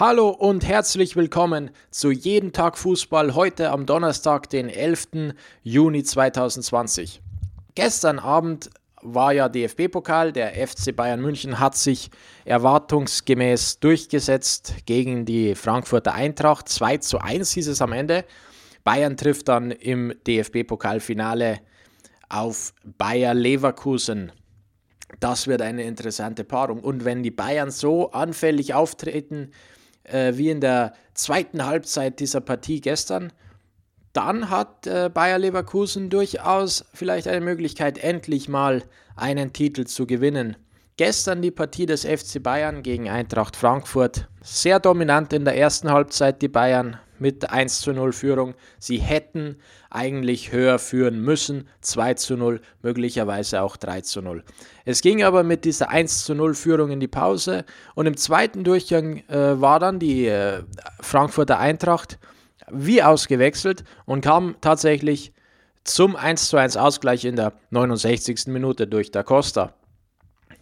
[0.00, 5.34] Hallo und herzlich willkommen zu Jeden Tag Fußball heute am Donnerstag, den 11.
[5.64, 7.20] Juni 2020.
[7.74, 8.70] Gestern Abend
[9.02, 10.32] war ja DFB-Pokal.
[10.32, 12.12] Der FC Bayern München hat sich
[12.44, 16.68] erwartungsgemäß durchgesetzt gegen die Frankfurter Eintracht.
[16.68, 18.24] 2 zu 1 hieß es am Ende.
[18.84, 21.58] Bayern trifft dann im DFB-Pokalfinale
[22.28, 24.30] auf Bayer Leverkusen.
[25.18, 26.84] Das wird eine interessante Paarung.
[26.84, 29.50] Und wenn die Bayern so anfällig auftreten,
[30.12, 33.32] äh, wie in der zweiten Halbzeit dieser Partie gestern,
[34.12, 38.82] dann hat äh, Bayer Leverkusen durchaus vielleicht eine Möglichkeit, endlich mal
[39.16, 40.56] einen Titel zu gewinnen.
[40.96, 44.28] Gestern die Partie des FC Bayern gegen Eintracht Frankfurt.
[44.42, 48.54] Sehr dominant in der ersten Halbzeit die Bayern mit 1 zu 0 Führung.
[48.78, 49.56] Sie hätten
[49.90, 51.68] eigentlich höher führen müssen.
[51.80, 54.44] 2 zu 0, möglicherweise auch 3 zu 0.
[54.84, 58.64] Es ging aber mit dieser 1 zu 0 Führung in die Pause und im zweiten
[58.64, 60.62] Durchgang äh, war dann die äh,
[61.00, 62.18] Frankfurter Eintracht
[62.70, 65.32] wie ausgewechselt und kam tatsächlich
[65.84, 68.48] zum 1 zu 1 Ausgleich in der 69.
[68.48, 69.74] Minute durch Da Costa.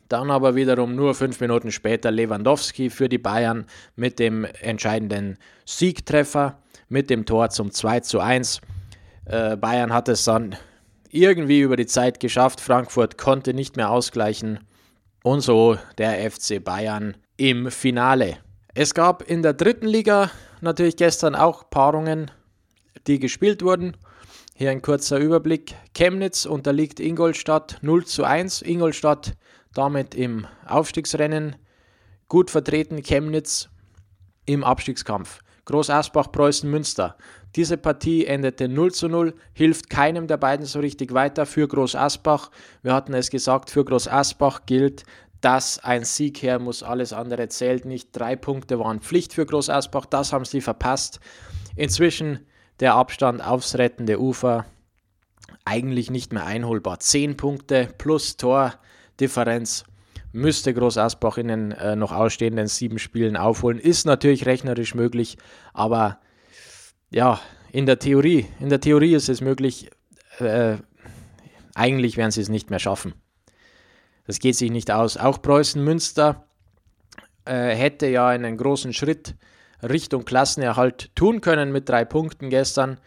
[0.09, 6.59] Dann aber wiederum nur fünf Minuten später Lewandowski für die Bayern mit dem entscheidenden Siegtreffer,
[6.89, 8.61] mit dem Tor zum 2 zu 1.
[9.25, 10.57] Äh, Bayern hat es dann
[11.11, 12.61] irgendwie über die Zeit geschafft.
[12.61, 14.61] Frankfurt konnte nicht mehr ausgleichen.
[15.25, 18.39] Und so der FC Bayern im Finale.
[18.75, 22.31] Es gab in der dritten Liga natürlich gestern auch Paarungen,
[23.09, 23.97] die gespielt wurden.
[24.55, 25.75] Hier ein kurzer Überblick.
[25.95, 28.63] Chemnitz unterliegt Ingolstadt 0 zu 1.
[28.63, 29.35] Ingolstadt
[29.77, 31.57] damit im Aufstiegsrennen
[32.29, 33.03] gut vertreten.
[33.03, 33.69] Chemnitz
[34.47, 35.41] im Abstiegskampf.
[35.67, 37.17] Groß Asbach, Preußen, Münster.
[37.57, 41.97] Diese Partie endete 0 zu 0, hilft keinem der beiden so richtig weiter für Groß
[41.97, 42.51] Asbach.
[42.83, 45.05] Wir hatten es gesagt, für Groß Asbach gilt,
[45.41, 48.11] dass ein Sieg her muss, alles andere zählt nicht.
[48.13, 51.19] Drei Punkte waren Pflicht für Groß Asbach, das haben sie verpasst.
[51.75, 52.47] Inzwischen
[52.81, 54.67] der Abstand aufs rettende Ufer
[55.65, 57.01] eigentlich nicht mehr einholbar.
[57.01, 58.37] Zehn Punkte plus
[59.17, 59.85] Tordifferenz
[60.33, 63.79] müsste Groß Asbach in den äh, noch ausstehenden sieben Spielen aufholen.
[63.79, 65.39] Ist natürlich rechnerisch möglich,
[65.73, 66.19] aber
[67.11, 67.41] ja,
[67.73, 69.91] in der Theorie, in der Theorie ist es möglich.
[70.39, 70.77] Äh,
[71.75, 73.15] eigentlich werden sie es nicht mehr schaffen.
[74.27, 75.17] Das geht sich nicht aus.
[75.17, 76.47] Auch Preußen Münster
[77.47, 79.35] äh, hätte ja einen großen Schritt
[79.83, 82.99] Richtung Klassenerhalt tun können mit drei Punkten gestern.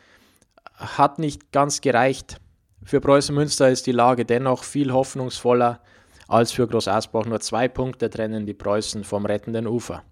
[0.75, 2.40] Hat nicht ganz gereicht.
[2.84, 5.81] Für Preußen Münster ist die Lage dennoch viel hoffnungsvoller
[6.29, 7.25] als für Groß Asbach.
[7.25, 10.03] Nur zwei Punkte trennen die Preußen vom rettenden Ufer.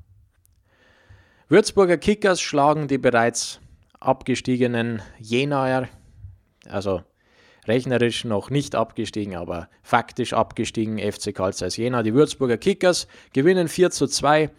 [1.48, 3.62] Würzburger Kickers schlagen die bereits
[4.00, 5.88] abgestiegenen Jenaer,
[6.68, 7.04] also
[7.68, 12.04] rechnerisch noch nicht abgestiegen, aber faktisch abgestiegen FC Karl Zeiss Jena.
[12.04, 14.50] Die Würzburger Kickers gewinnen 4 zu 2,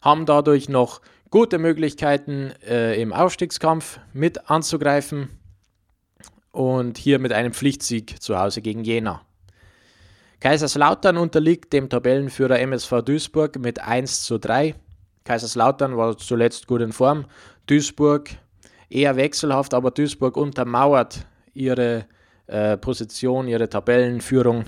[0.00, 5.28] haben dadurch noch gute Möglichkeiten äh, im Aufstiegskampf mit anzugreifen
[6.52, 9.22] und hier mit einem Pflichtsieg zu Hause gegen Jena.
[10.40, 14.74] Kaiserslautern unterliegt dem Tabellenführer MSV Duisburg mit 1 zu 3.
[15.24, 17.26] Kaiserslautern war zuletzt gut in Form.
[17.66, 18.30] Duisburg
[18.88, 22.06] eher wechselhaft, aber Duisburg untermauert ihre
[22.46, 24.64] äh, Position, ihre Tabellenführung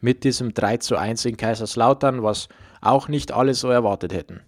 [0.00, 2.48] mit diesem 3 zu 1 in Kaiserslautern, was
[2.82, 4.42] auch nicht alle so erwartet hätten.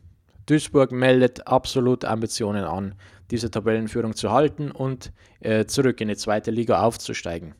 [0.44, 2.94] Duisburg meldet absolut Ambitionen an,
[3.30, 7.54] diese Tabellenführung zu halten und äh, zurück in die zweite Liga aufzusteigen.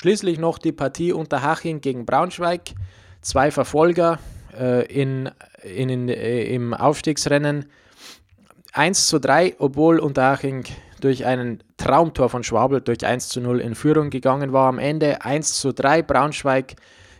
[0.00, 2.60] Schließlich noch die Partie Unterhaching gegen Braunschweig.
[3.20, 4.20] Zwei Verfolger
[4.56, 5.28] äh, in,
[5.64, 7.64] in, in, äh, im Aufstiegsrennen.
[8.74, 10.62] 1 zu 3, obwohl Unterhaching
[11.00, 14.68] durch einen Traumtor von Schwabel durch 1 zu 0 in Führung gegangen war.
[14.68, 16.02] Am Ende 1 zu 3.
[16.02, 16.76] Braunschweig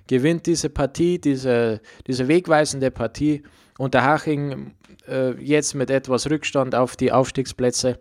[0.06, 3.42] gewinnt diese Partie, diese, diese wegweisende Partie.
[3.76, 4.76] Unterhaching
[5.08, 7.98] äh, jetzt mit etwas Rückstand auf die Aufstiegsplätze.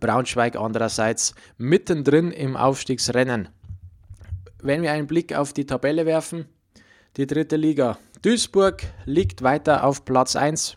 [0.00, 3.48] Braunschweig andererseits mittendrin im Aufstiegsrennen.
[4.62, 6.46] Wenn wir einen Blick auf die Tabelle werfen,
[7.16, 7.98] die dritte Liga.
[8.22, 10.76] Duisburg liegt weiter auf Platz 1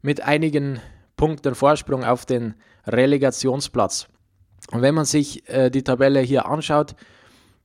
[0.00, 0.80] mit einigen
[1.16, 2.54] Punkten Vorsprung auf den
[2.86, 4.06] Relegationsplatz.
[4.70, 6.94] Und wenn man sich äh, die Tabelle hier anschaut,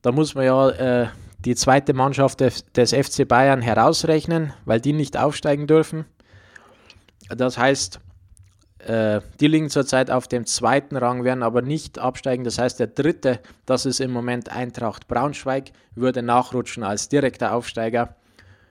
[0.02, 1.08] da muss man ja äh,
[1.46, 6.06] die zweite Mannschaft des, des, FC Bayern herausrechnen, weil die nicht aufsteigen dürfen.
[7.30, 8.00] Das heißt,
[8.86, 12.44] äh, die liegen zurzeit auf dem zweiten Rang, werden aber nicht absteigen.
[12.44, 18.16] Das heißt, der dritte, das ist im Moment Eintracht Braunschweig, würde nachrutschen als direkter Aufsteiger.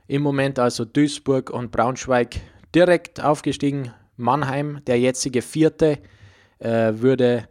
[0.06, 2.40] Im Moment also Duisburg und Braunschweig
[2.74, 3.92] direkt aufgestiegen.
[4.16, 5.98] Mannheim, der jetzige vierte,
[6.58, 7.48] äh, würde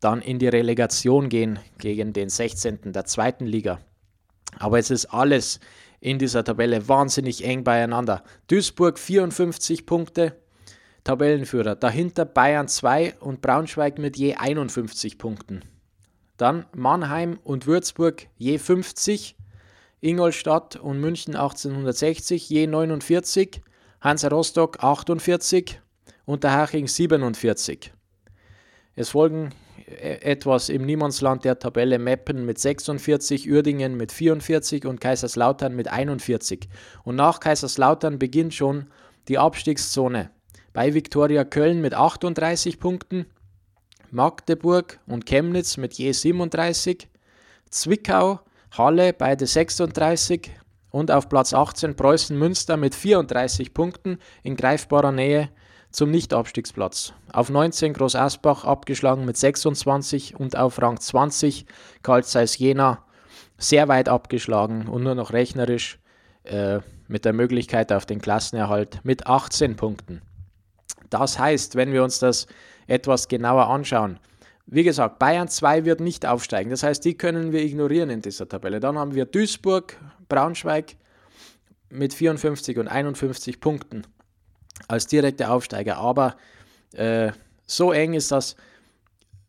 [0.00, 2.92] dann in die Relegation gehen gegen den 16.
[2.92, 3.80] der zweiten Liga.
[4.58, 5.60] Aber es ist alles
[6.00, 8.22] in dieser Tabelle wahnsinnig eng beieinander.
[8.46, 10.36] Duisburg 54 Punkte,
[11.04, 11.76] Tabellenführer.
[11.76, 15.62] Dahinter Bayern 2 und Braunschweig mit je 51 Punkten.
[16.36, 19.36] Dann Mannheim und Würzburg je 50.
[20.00, 23.60] Ingolstadt und München 1860 je 49.
[24.00, 25.80] Hansa Rostock 48.
[26.24, 27.92] Unterhaching 47.
[28.94, 29.54] Es folgen
[29.86, 35.88] e-, etwas im Niemandsland der Tabelle Meppen mit 46, Uerdingen mit 44 und Kaiserslautern mit
[35.88, 36.68] 41.
[37.02, 38.90] Und nach Kaiserslautern beginnt schon
[39.28, 40.30] die Abstiegszone.
[40.72, 43.26] Bei Viktoria Köln mit 38 Punkten,
[44.10, 47.08] Magdeburg und Chemnitz mit je 37,
[47.70, 48.40] Zwickau,
[48.76, 50.50] Halle beide 36
[50.90, 55.50] und auf Platz 18 Preußen Münster mit 34 Punkten in greifbarer Nähe
[55.90, 57.14] zum Nicht-Abstiegsplatz.
[57.32, 61.66] Auf 19 Groß Asbach abgeschlagen mit 26 und auf Rang 20
[62.02, 63.04] Karl Zeiss Jena
[63.56, 65.98] sehr weit abgeschlagen und nur noch rechnerisch
[66.44, 70.22] äh, mit der Möglichkeit auf den Klassenerhalt mit 18 Punkten.
[71.10, 72.46] Das heißt, wenn wir uns das
[72.86, 74.18] etwas genauer anschauen,
[74.66, 76.70] wie gesagt, Bayern 2 wird nicht aufsteigen.
[76.70, 78.80] Das heißt, die können wir ignorieren in dieser Tabelle.
[78.80, 79.96] Dann haben wir Duisburg,
[80.28, 80.96] Braunschweig
[81.88, 84.02] mit 54 und 51 Punkten
[84.86, 85.96] als direkte Aufsteiger.
[85.96, 86.36] Aber
[86.92, 87.32] äh,
[87.64, 88.56] so eng ist das.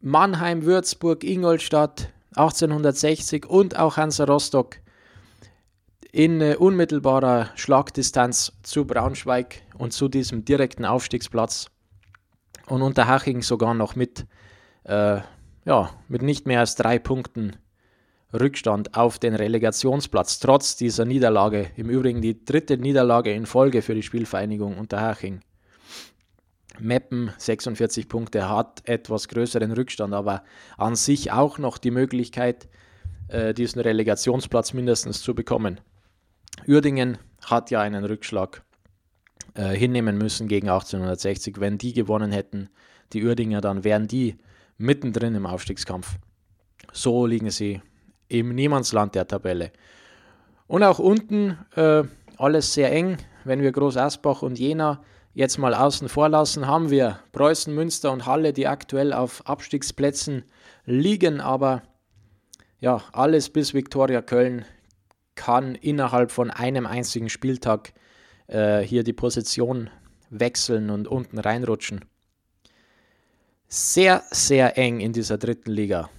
[0.02, 4.78] Mannheim, Würzburg, Ingolstadt 1860 und auch Hansa Rostock
[6.12, 11.68] in äh, unmittelbarer Schlagdistanz zu Braunschweig und zu diesem direkten Aufstiegsplatz.
[12.68, 14.26] Und Unterhaching sogar noch mit,
[14.84, 15.20] äh,
[15.66, 17.56] ja, mit nicht mehr als drei Punkten
[18.32, 21.72] Rückstand auf den Relegationsplatz, trotz dieser Niederlage.
[21.76, 25.42] Im Übrigen die dritte Niederlage in Folge für die Spielvereinigung Unterhaching.
[26.80, 30.44] Meppen 46 Punkte hat etwas größeren Rückstand, aber
[30.78, 32.70] an sich auch noch die Möglichkeit,
[33.28, 35.82] äh, diesen Relegationsplatz mindestens zu bekommen.
[36.68, 38.64] Uerdingen hat ja einen Rückschlag
[39.54, 41.60] äh, hinnehmen müssen gegen 1860.
[41.60, 42.70] Wenn die gewonnen hätten,
[43.14, 44.38] die Uerdinger, dann wären die
[44.78, 46.16] mittendrin im Aufstiegskampf.
[46.94, 47.82] So liegen sie
[48.28, 49.72] im Niemandsland der Tabelle.
[50.68, 52.04] Und auch unten äh,
[52.38, 53.18] alles sehr eng.
[53.44, 55.02] Wenn wir Groß Asbach und Jena
[55.34, 60.44] jetzt mal außen vor lassen, haben wir Preußen, Münster und Halle, die aktuell auf Abstiegsplätzen
[60.86, 61.82] liegen, aber
[62.80, 64.66] ja, alles bis Viktoria Köln
[65.40, 67.94] kann innerhalb von einem einzigen Spieltag
[68.48, 69.90] äh, hier die Position
[70.30, 72.04] wechseln und unten reinrutschen.
[73.70, 76.10] Sehr, sehr eng in dieser dritten Liga.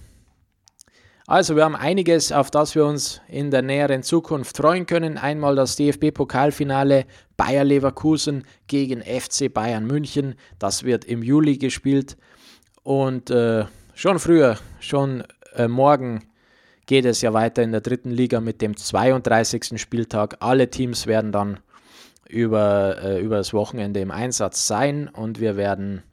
[1.27, 5.19] Also wir haben einiges, auf das wir uns in der näheren Zukunft freuen können.
[5.19, 7.05] Einmal das DFB-Pokalfinale
[7.37, 10.33] Bayer Leverkusen gegen FC Bayern München.
[10.57, 12.17] Das wird im Juli gespielt.
[12.81, 15.23] Und äh, schon früher, schon
[15.53, 16.23] äh, morgen
[16.91, 19.79] geht es ja weiter in der dritten Liga mit dem 32.
[19.79, 20.35] Spieltag.
[20.41, 21.61] Alle Teams werden dann
[22.27, 26.03] über, äh, über das Wochenende im Einsatz sein und wir werden,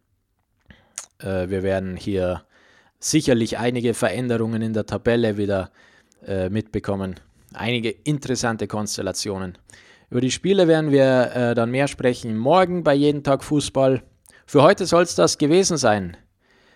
[1.19, 2.45] äh, wir werden hier
[3.01, 5.73] sicherlich einige Veränderungen in der Tabelle wieder
[6.25, 7.17] äh, mitbekommen.
[7.55, 9.59] Einige interessante Konstellationen.
[10.11, 14.05] Über die Spiele werden wir äh, dann mehr sprechen morgen bei Jeden Tag Fußball.
[14.47, 16.17] Für heute soll es das gewesen sein.